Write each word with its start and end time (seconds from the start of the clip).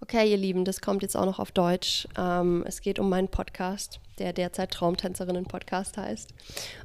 Okay, 0.00 0.30
ihr 0.30 0.36
Lieben, 0.36 0.64
das 0.64 0.80
kommt 0.80 1.02
jetzt 1.02 1.16
auch 1.16 1.24
noch 1.24 1.40
auf 1.40 1.50
Deutsch. 1.50 2.06
Ähm, 2.16 2.64
es 2.68 2.82
geht 2.82 3.00
um 3.00 3.08
meinen 3.08 3.26
Podcast, 3.26 3.98
der 4.20 4.32
derzeit 4.32 4.70
Traumtänzerinnen-Podcast 4.70 5.96
heißt. 5.96 6.32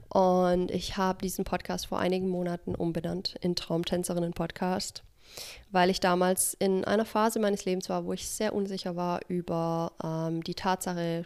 Und 0.10 0.72
ich 0.72 0.98
habe 0.98 1.20
diesen 1.22 1.46
Podcast 1.46 1.86
vor 1.86 2.00
einigen 2.00 2.28
Monaten 2.28 2.74
umbenannt 2.74 3.36
in 3.42 3.56
Traumtänzerinnen-Podcast, 3.56 5.04
weil 5.70 5.92
ich 5.92 6.00
damals 6.00 6.56
in 6.56 6.86
einer 6.86 7.06
Phase 7.06 7.38
meines 7.38 7.66
Lebens 7.66 7.88
war, 7.88 8.04
wo 8.06 8.14
ich 8.14 8.28
sehr 8.28 8.56
unsicher 8.56 8.96
war 8.96 9.20
über 9.28 9.92
ähm, 10.04 10.44
die 10.44 10.56
Tatsache, 10.56 11.26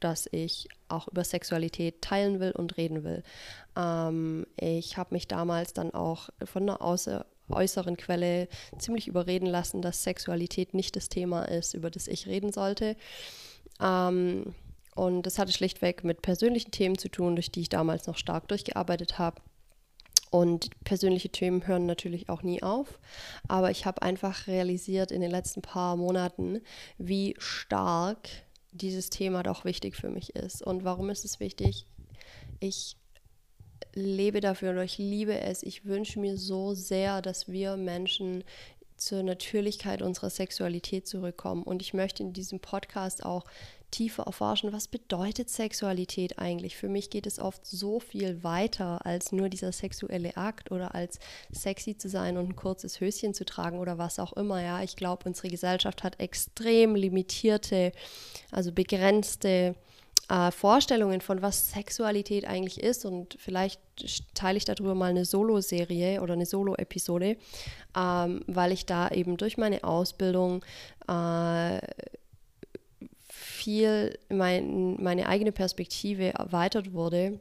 dass 0.00 0.28
ich 0.32 0.68
auch 0.88 1.06
über 1.06 1.22
Sexualität 1.22 2.02
teilen 2.02 2.40
will 2.40 2.50
und 2.50 2.76
reden 2.76 3.04
will. 3.04 3.22
Ähm, 3.76 4.44
ich 4.56 4.96
habe 4.96 5.14
mich 5.14 5.28
damals 5.28 5.72
dann 5.72 5.94
auch 5.94 6.30
von 6.44 6.64
einer 6.64 6.82
außer 6.82 7.26
äußeren 7.52 7.96
Quelle 7.96 8.48
ziemlich 8.78 9.08
überreden 9.08 9.46
lassen, 9.46 9.82
dass 9.82 10.02
Sexualität 10.02 10.74
nicht 10.74 10.96
das 10.96 11.08
Thema 11.08 11.44
ist, 11.44 11.74
über 11.74 11.90
das 11.90 12.08
ich 12.08 12.26
reden 12.26 12.52
sollte. 12.52 12.96
Ähm, 13.80 14.54
und 14.94 15.22
das 15.22 15.38
hatte 15.38 15.52
schlichtweg 15.52 16.04
mit 16.04 16.22
persönlichen 16.22 16.70
Themen 16.70 16.98
zu 16.98 17.08
tun, 17.08 17.34
durch 17.36 17.50
die 17.50 17.62
ich 17.62 17.68
damals 17.68 18.06
noch 18.06 18.18
stark 18.18 18.48
durchgearbeitet 18.48 19.18
habe. 19.18 19.40
Und 20.30 20.70
persönliche 20.84 21.28
Themen 21.28 21.66
hören 21.66 21.84
natürlich 21.84 22.28
auch 22.30 22.42
nie 22.42 22.62
auf. 22.62 22.98
Aber 23.48 23.70
ich 23.70 23.84
habe 23.84 24.00
einfach 24.02 24.46
realisiert 24.46 25.10
in 25.10 25.20
den 25.20 25.30
letzten 25.30 25.60
paar 25.60 25.96
Monaten, 25.96 26.60
wie 26.96 27.34
stark 27.38 28.28
dieses 28.70 29.10
Thema 29.10 29.42
doch 29.42 29.64
wichtig 29.64 29.94
für 29.94 30.08
mich 30.08 30.34
ist. 30.34 30.62
Und 30.62 30.84
warum 30.84 31.10
ist 31.10 31.26
es 31.26 31.38
wichtig? 31.38 31.86
Ich 32.60 32.96
lebe 33.94 34.40
dafür 34.40 34.70
oder 34.72 34.84
ich 34.84 34.98
liebe 34.98 35.38
es. 35.40 35.62
Ich 35.62 35.84
wünsche 35.84 36.18
mir 36.20 36.36
so 36.36 36.74
sehr, 36.74 37.22
dass 37.22 37.48
wir 37.48 37.76
Menschen 37.76 38.44
zur 38.96 39.22
Natürlichkeit 39.22 40.00
unserer 40.00 40.30
Sexualität 40.30 41.06
zurückkommen. 41.06 41.62
Und 41.62 41.82
ich 41.82 41.92
möchte 41.92 42.22
in 42.22 42.32
diesem 42.32 42.60
Podcast 42.60 43.24
auch 43.24 43.44
tiefer 43.90 44.24
erforschen, 44.24 44.72
was 44.72 44.88
bedeutet 44.88 45.50
Sexualität 45.50 46.38
eigentlich? 46.38 46.76
Für 46.76 46.88
mich 46.88 47.10
geht 47.10 47.26
es 47.26 47.38
oft 47.38 47.66
so 47.66 48.00
viel 48.00 48.42
weiter 48.42 49.04
als 49.04 49.32
nur 49.32 49.48
dieser 49.48 49.70
sexuelle 49.72 50.36
Akt 50.36 50.70
oder 50.72 50.94
als 50.94 51.18
sexy 51.50 51.96
zu 51.98 52.08
sein 52.08 52.38
und 52.38 52.48
ein 52.48 52.56
kurzes 52.56 53.00
Höschen 53.00 53.34
zu 53.34 53.44
tragen 53.44 53.78
oder 53.78 53.98
was 53.98 54.18
auch 54.18 54.32
immer. 54.32 54.62
Ja, 54.62 54.82
ich 54.82 54.96
glaube, 54.96 55.26
unsere 55.26 55.48
Gesellschaft 55.48 56.04
hat 56.04 56.18
extrem 56.20 56.94
limitierte, 56.94 57.92
also 58.50 58.72
begrenzte 58.72 59.74
äh, 60.32 60.50
Vorstellungen 60.50 61.20
von 61.20 61.42
was 61.42 61.72
Sexualität 61.72 62.46
eigentlich 62.46 62.82
ist 62.82 63.04
und 63.04 63.36
vielleicht 63.38 63.80
teile 64.34 64.56
ich 64.56 64.64
darüber 64.64 64.94
mal 64.94 65.10
eine 65.10 65.26
Solo-Serie 65.26 66.22
oder 66.22 66.32
eine 66.32 66.46
Solo-Episode, 66.46 67.36
ähm, 67.94 68.40
weil 68.46 68.72
ich 68.72 68.86
da 68.86 69.10
eben 69.10 69.36
durch 69.36 69.58
meine 69.58 69.84
Ausbildung 69.84 70.64
äh, 71.06 71.78
viel 73.28 74.18
mein, 74.30 75.02
meine 75.02 75.28
eigene 75.28 75.52
Perspektive 75.52 76.32
erweitert 76.32 76.94
wurde 76.94 77.38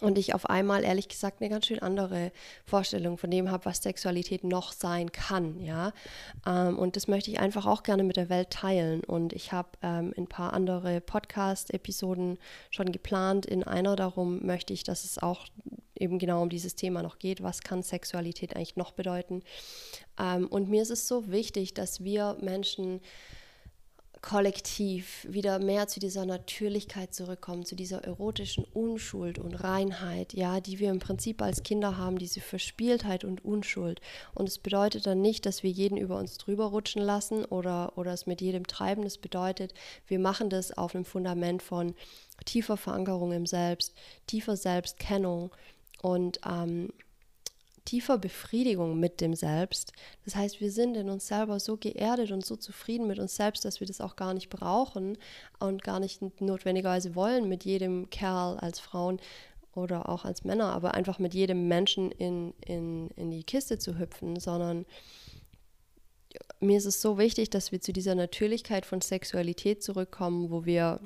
und 0.00 0.18
ich 0.18 0.34
auf 0.34 0.48
einmal 0.48 0.84
ehrlich 0.84 1.08
gesagt 1.08 1.40
eine 1.40 1.50
ganz 1.50 1.66
schön 1.66 1.80
andere 1.80 2.30
Vorstellung 2.64 3.18
von 3.18 3.30
dem 3.30 3.50
habe, 3.50 3.64
was 3.64 3.82
Sexualität 3.82 4.44
noch 4.44 4.72
sein 4.72 5.10
kann, 5.12 5.60
ja. 5.60 5.92
Ähm, 6.46 6.78
und 6.78 6.96
das 6.96 7.08
möchte 7.08 7.30
ich 7.30 7.40
einfach 7.40 7.66
auch 7.66 7.82
gerne 7.82 8.04
mit 8.04 8.16
der 8.16 8.28
Welt 8.28 8.50
teilen. 8.50 9.02
Und 9.02 9.32
ich 9.32 9.52
habe 9.52 9.70
ähm, 9.82 10.14
ein 10.16 10.26
paar 10.26 10.52
andere 10.52 11.00
Podcast-Episoden 11.00 12.38
schon 12.70 12.92
geplant. 12.92 13.46
In 13.46 13.64
einer 13.64 13.96
darum 13.96 14.44
möchte 14.46 14.72
ich, 14.72 14.84
dass 14.84 15.04
es 15.04 15.18
auch 15.18 15.46
eben 15.96 16.18
genau 16.18 16.42
um 16.42 16.48
dieses 16.48 16.76
Thema 16.76 17.02
noch 17.02 17.18
geht. 17.18 17.42
Was 17.42 17.62
kann 17.62 17.82
Sexualität 17.82 18.54
eigentlich 18.54 18.76
noch 18.76 18.92
bedeuten? 18.92 19.42
Ähm, 20.18 20.46
und 20.46 20.68
mir 20.68 20.82
ist 20.82 20.90
es 20.90 21.08
so 21.08 21.30
wichtig, 21.30 21.74
dass 21.74 22.04
wir 22.04 22.36
Menschen 22.40 23.00
kollektiv 24.22 25.26
wieder 25.28 25.58
mehr 25.58 25.88
zu 25.88 26.00
dieser 26.00 26.26
Natürlichkeit 26.26 27.14
zurückkommen, 27.14 27.64
zu 27.64 27.76
dieser 27.76 28.04
erotischen 28.04 28.64
Unschuld 28.64 29.38
und 29.38 29.54
Reinheit, 29.54 30.34
ja, 30.34 30.60
die 30.60 30.78
wir 30.78 30.90
im 30.90 30.98
Prinzip 30.98 31.40
als 31.42 31.62
Kinder 31.62 31.96
haben, 31.96 32.18
diese 32.18 32.40
Verspieltheit 32.40 33.24
und 33.24 33.44
Unschuld. 33.44 34.00
Und 34.34 34.48
es 34.48 34.58
bedeutet 34.58 35.06
dann 35.06 35.20
nicht, 35.20 35.46
dass 35.46 35.62
wir 35.62 35.70
jeden 35.70 35.96
über 35.96 36.18
uns 36.18 36.38
drüber 36.38 36.66
rutschen 36.66 37.02
lassen 37.02 37.44
oder, 37.44 37.96
oder 37.96 38.12
es 38.12 38.26
mit 38.26 38.40
jedem 38.40 38.66
treiben. 38.66 39.04
Es 39.04 39.18
bedeutet, 39.18 39.72
wir 40.06 40.18
machen 40.18 40.50
das 40.50 40.76
auf 40.76 40.94
einem 40.94 41.04
Fundament 41.04 41.62
von 41.62 41.94
tiefer 42.44 42.76
Verankerung 42.76 43.32
im 43.32 43.46
Selbst, 43.46 43.94
tiefer 44.26 44.56
Selbstkennung 44.56 45.50
und 46.02 46.40
ähm, 46.46 46.92
tiefer 47.88 48.18
Befriedigung 48.18 49.00
mit 49.00 49.22
dem 49.22 49.34
Selbst. 49.34 49.92
Das 50.26 50.36
heißt, 50.36 50.60
wir 50.60 50.70
sind 50.70 50.94
in 50.94 51.08
uns 51.08 51.26
selber 51.26 51.58
so 51.58 51.78
geerdet 51.78 52.30
und 52.32 52.44
so 52.44 52.54
zufrieden 52.56 53.06
mit 53.06 53.18
uns 53.18 53.34
selbst, 53.34 53.64
dass 53.64 53.80
wir 53.80 53.86
das 53.86 54.02
auch 54.02 54.14
gar 54.14 54.34
nicht 54.34 54.50
brauchen 54.50 55.16
und 55.58 55.82
gar 55.82 55.98
nicht 55.98 56.20
notwendigerweise 56.42 57.14
wollen, 57.14 57.48
mit 57.48 57.64
jedem 57.64 58.10
Kerl 58.10 58.58
als 58.58 58.78
Frauen 58.78 59.20
oder 59.74 60.10
auch 60.10 60.26
als 60.26 60.44
Männer, 60.44 60.74
aber 60.74 60.92
einfach 60.92 61.18
mit 61.18 61.32
jedem 61.32 61.66
Menschen 61.66 62.10
in, 62.12 62.52
in, 62.66 63.08
in 63.16 63.30
die 63.30 63.44
Kiste 63.44 63.78
zu 63.78 63.98
hüpfen, 63.98 64.38
sondern 64.38 64.84
mir 66.60 66.76
ist 66.76 66.84
es 66.84 67.00
so 67.00 67.16
wichtig, 67.16 67.48
dass 67.48 67.72
wir 67.72 67.80
zu 67.80 67.94
dieser 67.94 68.14
Natürlichkeit 68.14 68.84
von 68.84 69.00
Sexualität 69.00 69.82
zurückkommen, 69.82 70.50
wo 70.50 70.66
wir 70.66 71.00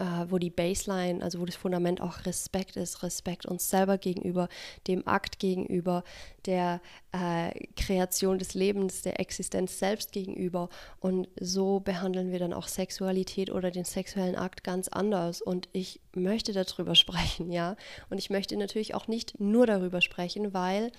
äh, 0.00 0.30
wo 0.30 0.38
die 0.38 0.50
Baseline, 0.50 1.22
also 1.22 1.40
wo 1.40 1.44
das 1.44 1.56
Fundament 1.56 2.00
auch 2.00 2.24
Respekt 2.24 2.76
ist, 2.76 3.02
Respekt 3.02 3.44
uns 3.44 3.68
selber 3.68 3.98
gegenüber, 3.98 4.48
dem 4.86 5.06
Akt 5.06 5.38
gegenüber, 5.38 6.04
der 6.46 6.80
äh, 7.12 7.66
Kreation 7.76 8.38
des 8.38 8.54
Lebens, 8.54 9.02
der 9.02 9.20
Existenz 9.20 9.78
selbst 9.78 10.12
gegenüber. 10.12 10.70
Und 11.00 11.28
so 11.38 11.80
behandeln 11.80 12.32
wir 12.32 12.38
dann 12.38 12.54
auch 12.54 12.66
Sexualität 12.66 13.50
oder 13.50 13.70
den 13.70 13.84
sexuellen 13.84 14.36
Akt 14.36 14.64
ganz 14.64 14.88
anders. 14.88 15.42
Und 15.42 15.68
ich 15.72 16.00
möchte 16.14 16.52
darüber 16.52 16.94
sprechen, 16.94 17.52
ja. 17.52 17.76
Und 18.08 18.16
ich 18.16 18.30
möchte 18.30 18.56
natürlich 18.56 18.94
auch 18.94 19.06
nicht 19.06 19.38
nur 19.38 19.66
darüber 19.66 20.00
sprechen, 20.00 20.54
weil 20.54 20.92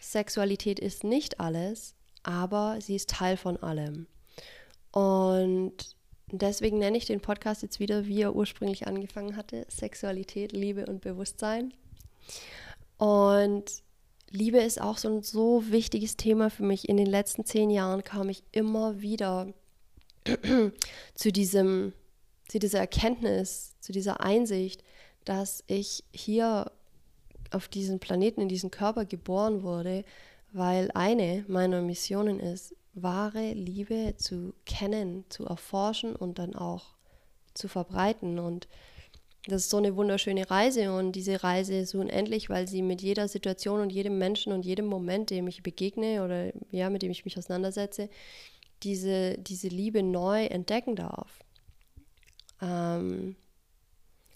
Sexualität 0.00 0.78
ist 0.78 1.02
nicht 1.02 1.40
alles, 1.40 1.96
aber 2.22 2.78
sie 2.80 2.94
ist 2.94 3.10
Teil 3.10 3.36
von 3.36 3.56
allem. 3.56 4.06
Und 4.92 5.95
deswegen 6.30 6.78
nenne 6.78 6.98
ich 6.98 7.06
den 7.06 7.20
Podcast 7.20 7.62
jetzt 7.62 7.80
wieder, 7.80 8.06
wie 8.06 8.22
er 8.22 8.34
ursprünglich 8.34 8.86
angefangen 8.86 9.36
hatte: 9.36 9.66
Sexualität, 9.68 10.52
Liebe 10.52 10.86
und 10.86 11.00
Bewusstsein. 11.00 11.72
Und 12.98 13.82
Liebe 14.30 14.58
ist 14.58 14.80
auch 14.80 14.98
so 14.98 15.08
ein 15.08 15.22
so 15.22 15.70
wichtiges 15.70 16.16
Thema 16.16 16.50
für 16.50 16.64
mich. 16.64 16.88
In 16.88 16.96
den 16.96 17.06
letzten 17.06 17.44
zehn 17.44 17.70
Jahren 17.70 18.02
kam 18.02 18.28
ich 18.28 18.42
immer 18.52 19.00
wieder 19.00 19.52
zu 21.14 21.32
diesem, 21.32 21.92
zu 22.48 22.58
dieser 22.58 22.80
Erkenntnis, 22.80 23.76
zu 23.80 23.92
dieser 23.92 24.20
Einsicht, 24.20 24.82
dass 25.24 25.62
ich 25.66 26.04
hier 26.12 26.72
auf 27.50 27.68
diesem 27.68 28.00
Planeten, 28.00 28.40
in 28.40 28.48
diesem 28.48 28.70
Körper 28.70 29.04
geboren 29.04 29.62
wurde, 29.62 30.04
weil 30.52 30.90
eine 30.94 31.44
meiner 31.48 31.82
Missionen 31.82 32.40
ist, 32.40 32.74
wahre 32.96 33.52
Liebe 33.52 34.14
zu 34.16 34.54
kennen, 34.64 35.24
zu 35.28 35.44
erforschen 35.44 36.16
und 36.16 36.38
dann 36.38 36.54
auch 36.54 36.94
zu 37.54 37.68
verbreiten. 37.68 38.38
Und 38.38 38.66
das 39.46 39.62
ist 39.62 39.70
so 39.70 39.76
eine 39.76 39.94
wunderschöne 39.94 40.50
Reise 40.50 40.92
und 40.92 41.12
diese 41.12 41.44
Reise 41.44 41.74
ist 41.74 41.94
unendlich, 41.94 42.50
weil 42.50 42.66
sie 42.66 42.82
mit 42.82 43.00
jeder 43.00 43.28
Situation 43.28 43.80
und 43.80 43.90
jedem 43.90 44.18
Menschen 44.18 44.52
und 44.52 44.64
jedem 44.64 44.86
Moment, 44.86 45.30
dem 45.30 45.46
ich 45.46 45.62
begegne 45.62 46.24
oder 46.24 46.52
ja, 46.70 46.90
mit 46.90 47.02
dem 47.02 47.12
ich 47.12 47.24
mich 47.24 47.38
auseinandersetze, 47.38 48.08
diese, 48.82 49.38
diese 49.38 49.68
Liebe 49.68 50.02
neu 50.02 50.46
entdecken 50.46 50.96
darf. 50.96 51.44
Ähm, 52.60 53.36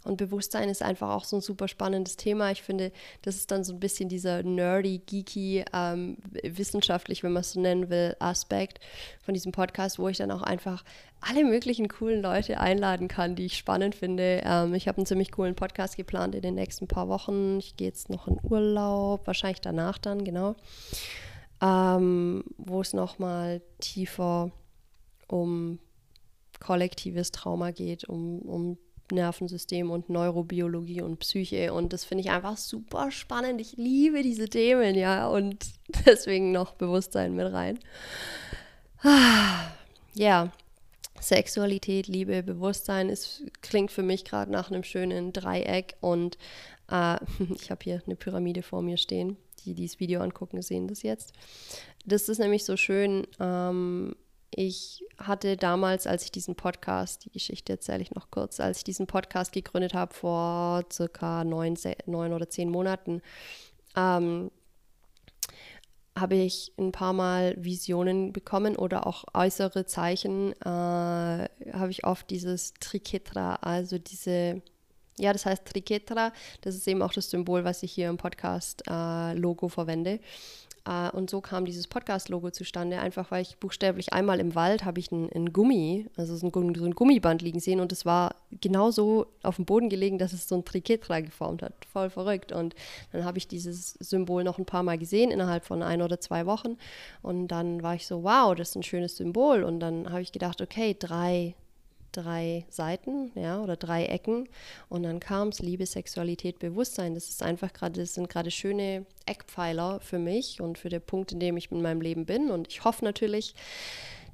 und 0.05 0.17
Bewusstsein 0.17 0.71
ist 0.71 0.83
einfach 0.83 1.11
auch 1.11 1.25
so 1.25 1.37
ein 1.37 1.43
super 1.43 1.69
spannendes 1.69 2.17
Thema. 2.17 2.51
Ich 2.51 2.63
finde, 2.63 2.91
das 3.23 3.37
ist 3.37 3.51
dann 3.51 3.65
so 3.65 3.75
ein 3.75 3.81
bisschen 3.81 4.09
dieser 4.09 4.43
nerdy, 4.43 4.99
geeky, 5.05 5.65
ähm, 5.75 6.17
wissenschaftlich, 6.43 7.23
wenn 7.23 7.33
man 7.33 7.43
es 7.43 7.53
so 7.53 7.61
nennen 7.61 7.91
will, 7.91 8.17
Aspekt 8.19 8.81
von 9.23 9.35
diesem 9.35 9.53
Podcast, 9.53 9.99
wo 9.99 10.09
ich 10.09 10.17
dann 10.17 10.31
auch 10.31 10.43
einfach 10.43 10.85
alle 11.21 11.45
möglichen 11.45 11.89
coolen 11.89 12.23
Leute 12.23 12.61
einladen 12.61 13.09
kann, 13.09 13.37
die 13.37 13.47
ich 13.47 13.59
spannend 13.59 13.95
finde. 13.95 14.41
Ähm, 14.45 14.73
ich 14.75 14.89
habe 14.89 14.99
einen 14.99 15.07
ziemlich 15.07 15.33
coolen 15.33 15.55
Podcast 15.55 15.97
geplant 15.97 16.35
in 16.35 16.43
den 16.43 16.55
nächsten 16.55 16.87
paar 16.87 17.09
Wochen. 17.09 17.59
Ich 17.59 17.77
gehe 17.77 17.89
jetzt 17.89 18.09
noch 18.09 18.27
in 18.27 18.39
Urlaub, 18.43 19.27
wahrscheinlich 19.27 19.61
danach 19.61 19.99
dann, 19.99 20.25
genau. 20.25 20.57
Ähm, 21.61 22.43
wo 22.57 22.81
es 22.81 22.95
nochmal 22.95 23.61
tiefer 23.81 24.51
um 25.29 25.79
kollektives 26.59 27.33
Trauma 27.33 27.71
geht, 27.71 28.05
um, 28.05 28.41
um 28.41 28.79
Nervensystem 29.13 29.91
und 29.91 30.09
Neurobiologie 30.09 31.03
und 31.03 31.19
Psyche. 31.19 31.73
Und 31.73 31.93
das 31.93 32.05
finde 32.05 32.23
ich 32.23 32.31
einfach 32.31 32.57
super 32.57 33.11
spannend. 33.11 33.61
Ich 33.61 33.77
liebe 33.77 34.23
diese 34.23 34.49
Themen, 34.49 34.95
ja. 34.95 35.29
Und 35.29 35.67
deswegen 36.07 36.53
noch 36.53 36.73
Bewusstsein 36.75 37.35
mit 37.35 37.53
rein. 37.53 37.79
Ja, 40.15 40.53
Sexualität, 41.21 42.07
Liebe, 42.07 42.43
Bewusstsein 42.43 43.09
ist, 43.09 43.45
klingt 43.63 43.93
für 43.93 44.03
mich 44.03 44.25
gerade 44.25 44.51
nach 44.51 44.71
einem 44.71 44.83
schönen 44.83 45.33
Dreieck. 45.33 45.97
Und 46.01 46.39
äh, 46.91 47.17
ich 47.55 47.71
habe 47.71 47.85
hier 47.85 48.03
eine 48.07 48.17
Pyramide 48.17 48.63
vor 48.63 48.83
mir 48.83 48.97
stehen. 48.97 49.37
Die, 49.65 49.75
die 49.75 49.87
das 49.87 50.01
Video 50.01 50.23
angucken, 50.23 50.63
sehen 50.63 50.89
das 50.89 51.03
jetzt. 51.03 51.35
Das 52.07 52.29
ist 52.29 52.39
nämlich 52.39 52.65
so 52.65 52.77
schön. 52.77 53.27
Ähm, 53.39 54.17
ich 54.55 55.05
hatte 55.19 55.57
damals, 55.57 56.07
als 56.07 56.25
ich 56.25 56.33
diesen 56.33 56.57
Podcast, 56.57 57.25
die 57.25 57.31
Geschichte 57.31 57.73
erzähle 57.73 58.03
ich 58.03 58.11
noch 58.13 58.31
kurz, 58.31 58.61
als 58.61 58.79
ich 58.79 58.85
diesen 58.85 59.07
Podcast 59.07 59.53
gegründet 59.53 59.95
habe 59.95 60.13
vor 60.13 60.85
circa 60.93 61.45
neun, 61.45 61.77
neun 62.07 62.33
oder 62.33 62.49
zehn 62.49 62.71
Monaten, 62.71 63.23
ähm, 63.97 64.51
habe 66.19 66.35
ich 66.35 66.73
ein 66.79 66.93
paar 66.93 67.13
Mal 67.13 67.55
Visionen 67.59 68.33
bekommen 68.33 68.77
oder 68.77 69.07
auch 69.07 69.25
äußere 69.33 69.87
Zeichen, 69.87 70.53
äh, 70.61 70.65
habe 70.65 71.91
ich 71.91 72.05
oft 72.05 72.29
dieses 72.31 72.75
Triketra, 72.75 73.57
also 73.57 73.99
diese, 73.99 74.63
ja, 75.21 75.33
das 75.33 75.47
heißt 75.47 75.65
Triketra, 75.67 76.33
das 76.63 76.75
ist 76.75 76.89
eben 76.89 77.03
auch 77.03 77.13
das 77.13 77.31
Symbol, 77.31 77.65
was 77.65 77.83
ich 77.83 77.93
hier 77.93 78.09
im 78.09 78.17
Podcast-Logo 78.17 79.67
äh, 79.67 79.71
verwende. 79.71 80.21
Uh, 80.89 81.15
und 81.15 81.29
so 81.29 81.43
kam 81.43 81.67
dieses 81.67 81.87
Podcast-Logo 81.87 82.51
zustande, 82.51 83.01
einfach 83.01 83.31
weil 83.31 83.43
ich 83.43 83.59
buchstäblich 83.59 84.15
einmal 84.15 84.41
im 84.41 84.55
Wald 84.55 84.83
habe 84.83 84.99
ich 84.99 85.13
ein, 85.13 85.53
Gummi, 85.53 86.07
also 86.17 86.35
so 86.37 86.47
ein, 86.47 86.75
so 86.75 86.85
ein, 86.87 86.95
Gummiband 86.95 87.43
liegen 87.43 87.61
sehen 87.61 87.81
und 87.81 87.93
es 87.93 88.07
war 88.07 88.35
genau 88.63 88.91
so 88.91 89.27
auf 89.43 89.57
dem 89.57 89.67
Boden 89.67 89.91
gelegen, 89.91 90.17
dass 90.17 90.33
es 90.33 90.49
so 90.49 90.55
ein 90.55 90.65
Triketra 90.65 91.21
geformt 91.21 91.63
hat. 91.63 91.75
Voll 91.93 92.09
verrückt. 92.09 92.51
Und 92.51 92.75
dann 93.13 93.27
habe 93.27 93.37
ich 93.37 93.47
dieses 93.47 93.93
Symbol 94.01 94.43
noch 94.43 94.59
ein 94.59 94.65
paar 94.65 94.83
Mal 94.83 94.97
gesehen 94.97 95.31
innerhalb 95.31 95.67
von 95.67 95.83
ein 95.83 96.01
oder 96.01 96.19
zwei 96.19 96.47
Wochen. 96.47 96.79
Und 97.21 97.49
dann 97.49 97.83
war 97.83 97.95
ich 97.95 98.07
so, 98.07 98.23
wow, 98.23 98.55
das 98.55 98.71
ist 98.71 98.77
ein 98.77 98.83
schönes 98.83 99.17
Symbol. 99.17 99.65
Und 99.65 99.81
dann 99.81 100.11
habe 100.11 100.23
ich 100.23 100.33
gedacht, 100.33 100.63
okay, 100.63 100.97
drei 100.99 101.55
drei 102.13 102.65
Seiten, 102.69 103.31
ja, 103.35 103.61
oder 103.61 103.77
drei 103.77 104.07
Ecken. 104.07 104.49
Und 104.89 105.03
dann 105.03 105.21
kam 105.21 105.49
es 105.49 105.61
Liebe, 105.61 105.87
Sexualität, 105.87 106.59
Bewusstsein. 106.59 107.15
Das 107.15 107.29
ist 107.29 107.43
einfach 107.43 107.73
gerade, 107.73 108.01
das 108.01 108.15
sind 108.15 108.29
gerade 108.29 108.51
schöne 108.51 109.07
Eckpfeiler 109.27 110.01
für 110.01 110.19
mich 110.19 110.61
und 110.61 110.79
für 110.79 110.89
den 110.89 111.03
Punkt, 111.03 111.33
in 111.33 111.41
dem 111.41 111.57
ich 111.57 111.71
in 111.71 111.83
meinem 111.83 112.01
Leben 112.01 112.27
bin. 112.27 112.51
Und 112.51 112.69
ich 112.69 112.85
hoffe 112.85 113.05
natürlich, 113.05 113.55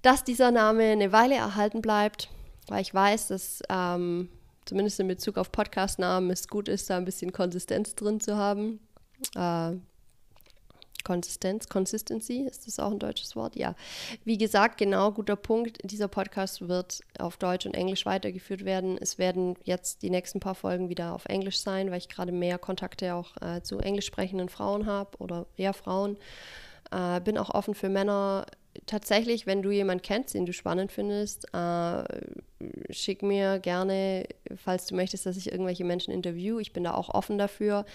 dass 0.03 0.25
dieser 0.25 0.51
Name 0.51 0.85
eine 0.85 1.13
Weile 1.13 1.35
erhalten 1.35 1.83
bleibt, 1.83 2.29
weil 2.69 2.83
ich 2.83 2.93
weiß, 2.93 3.29
dass 3.29 3.63
ähm, 3.69 4.29
zumindest 4.65 5.01
in 5.01 5.09
Bezug 5.09 5.39
auf 5.39 5.53
Podcast-Namen 5.53 6.31
es 6.31 6.49
gut 6.49 6.69
ist, 6.69 6.91
da 6.91 6.97
ein 6.97 7.05
bisschen 7.05 7.33
Konsistenz 7.33 7.95
drin 7.95 8.21
zu 8.21 8.37
haben. 8.37 8.81
Äh, 9.35 9.73
Konsistenz, 11.07 11.69
Consistency, 11.69 12.49
ist 12.51 12.67
das 12.67 12.81
auch 12.81 12.91
ein 12.91 12.99
deutsches 12.99 13.37
Wort? 13.37 13.55
Ja. 13.55 13.77
Wie 14.25 14.39
gesagt, 14.39 14.77
genau, 14.77 15.13
guter 15.13 15.37
Punkt. 15.37 15.79
Dieser 15.85 16.09
Podcast 16.09 16.67
wird 16.67 16.99
auf 17.21 17.37
Deutsch 17.37 17.65
und 17.65 17.75
Englisch 17.75 18.05
weitergeführt 18.07 18.65
werden. 18.65 18.99
Es 19.01 19.17
werden 19.17 19.55
jetzt 19.63 20.03
die 20.03 20.11
nächsten 20.11 20.41
paar 20.41 20.57
Folgen 20.57 20.89
wieder 20.89 21.15
auf 21.15 21.27
Englisch 21.27 21.61
sein, 21.61 21.93
weil 21.93 21.99
ich 21.99 22.09
gerade 22.09 22.33
mehr 22.33 22.59
Kontakte 22.59 23.15
auch 23.15 23.37
äh, 23.41 23.63
zu 23.63 23.79
englisch 23.79 24.07
sprechenden 24.07 24.49
Frauen 24.49 24.87
habe 24.87 25.17
oder 25.19 25.47
eher 25.57 25.75
Frauen. 25.75 26.17
Äh, 26.91 27.21
bin 27.21 27.39
auch 27.39 27.51
offen 27.51 27.75
für 27.75 27.89
Männer. 27.89 28.47
Tatsächlich, 28.87 29.47
wenn 29.47 29.63
du 29.63 29.71
jemanden 29.71 30.03
kennst, 30.03 30.35
den 30.35 30.45
du 30.45 30.53
spannend 30.53 30.91
findest, 30.91 31.47
äh, 31.55 32.03
schick 32.91 33.23
mir 33.23 33.61
gerne, 33.61 34.27
falls 34.57 34.87
du 34.87 34.97
möchtest, 34.97 35.25
dass 35.25 35.37
ich 35.37 35.53
irgendwelche 35.53 35.85
Menschen 35.85 36.13
interview. 36.13 36.59
Ich 36.59 36.73
bin 36.73 36.83
da 36.83 36.95
auch 36.95 37.11
offen 37.11 37.39
dafür. 37.39 37.87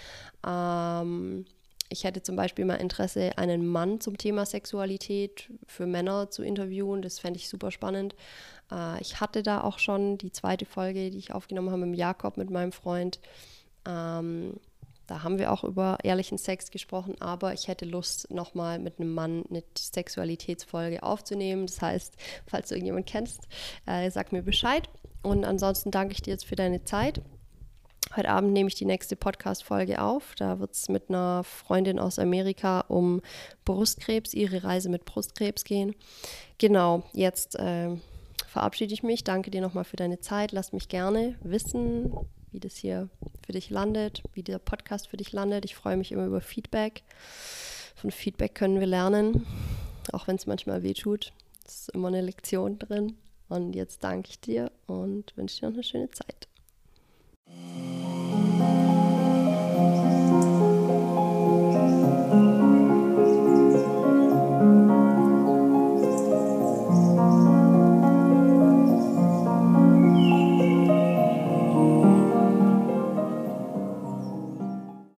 Ähm, 0.46 1.44
ich 1.92 2.04
hätte 2.04 2.22
zum 2.22 2.36
Beispiel 2.36 2.64
mal 2.64 2.76
Interesse, 2.76 3.36
einen 3.38 3.66
Mann 3.66 4.00
zum 4.00 4.18
Thema 4.18 4.46
Sexualität 4.46 5.50
für 5.66 5.86
Männer 5.86 6.30
zu 6.30 6.42
interviewen. 6.42 7.02
Das 7.02 7.18
fände 7.18 7.38
ich 7.38 7.48
super 7.48 7.70
spannend. 7.70 8.14
Äh, 8.70 9.00
ich 9.00 9.20
hatte 9.20 9.42
da 9.42 9.60
auch 9.60 9.78
schon 9.78 10.18
die 10.18 10.32
zweite 10.32 10.64
Folge, 10.64 11.10
die 11.10 11.18
ich 11.18 11.32
aufgenommen 11.32 11.70
habe 11.70 11.86
mit 11.86 11.98
Jakob, 11.98 12.36
mit 12.36 12.50
meinem 12.50 12.72
Freund. 12.72 13.20
Ähm, 13.86 14.54
da 15.06 15.22
haben 15.22 15.38
wir 15.38 15.52
auch 15.52 15.64
über 15.64 15.98
ehrlichen 16.02 16.38
Sex 16.38 16.70
gesprochen, 16.70 17.16
aber 17.20 17.52
ich 17.52 17.68
hätte 17.68 17.84
Lust, 17.84 18.30
nochmal 18.30 18.78
mit 18.78 18.98
einem 18.98 19.12
Mann 19.12 19.44
eine 19.50 19.62
Sexualitätsfolge 19.76 21.02
aufzunehmen. 21.02 21.66
Das 21.66 21.82
heißt, 21.82 22.16
falls 22.46 22.68
du 22.68 22.76
irgendjemanden 22.76 23.10
kennst, 23.10 23.48
äh, 23.86 24.10
sag 24.10 24.32
mir 24.32 24.42
Bescheid. 24.42 24.88
Und 25.22 25.44
ansonsten 25.44 25.90
danke 25.90 26.14
ich 26.14 26.22
dir 26.22 26.30
jetzt 26.30 26.46
für 26.46 26.56
deine 26.56 26.84
Zeit. 26.84 27.20
Heute 28.14 28.28
Abend 28.28 28.52
nehme 28.52 28.68
ich 28.68 28.74
die 28.74 28.84
nächste 28.84 29.16
Podcast-Folge 29.16 30.02
auf. 30.02 30.34
Da 30.36 30.58
wird 30.58 30.74
es 30.74 30.90
mit 30.90 31.08
einer 31.08 31.44
Freundin 31.44 31.98
aus 31.98 32.18
Amerika 32.18 32.80
um 32.88 33.22
Brustkrebs, 33.64 34.34
ihre 34.34 34.64
Reise 34.64 34.90
mit 34.90 35.06
Brustkrebs 35.06 35.64
gehen. 35.64 35.94
Genau, 36.58 37.04
jetzt 37.14 37.56
äh, 37.56 37.96
verabschiede 38.46 38.92
ich 38.92 39.02
mich. 39.02 39.24
Danke 39.24 39.50
dir 39.50 39.62
nochmal 39.62 39.84
für 39.84 39.96
deine 39.96 40.20
Zeit. 40.20 40.52
Lass 40.52 40.74
mich 40.74 40.90
gerne 40.90 41.36
wissen, 41.42 42.12
wie 42.50 42.60
das 42.60 42.76
hier 42.76 43.08
für 43.46 43.52
dich 43.52 43.70
landet, 43.70 44.22
wie 44.34 44.42
der 44.42 44.58
Podcast 44.58 45.08
für 45.08 45.16
dich 45.16 45.32
landet. 45.32 45.64
Ich 45.64 45.74
freue 45.74 45.96
mich 45.96 46.12
immer 46.12 46.26
über 46.26 46.42
Feedback. 46.42 47.04
Von 47.96 48.10
Feedback 48.10 48.54
können 48.54 48.78
wir 48.78 48.86
lernen, 48.86 49.46
auch 50.12 50.28
wenn 50.28 50.36
es 50.36 50.46
manchmal 50.46 50.82
weh 50.82 50.92
tut. 50.92 51.32
Es 51.64 51.80
ist 51.80 51.94
immer 51.94 52.08
eine 52.08 52.20
Lektion 52.20 52.78
drin. 52.78 53.16
Und 53.48 53.74
jetzt 53.74 54.04
danke 54.04 54.28
ich 54.28 54.40
dir 54.40 54.70
und 54.86 55.34
wünsche 55.34 55.60
dir 55.60 55.68
noch 55.68 55.74
eine 55.74 55.82
schöne 55.82 56.10
Zeit. 56.10 56.48